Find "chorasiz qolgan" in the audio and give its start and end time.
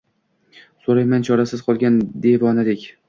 1.29-2.01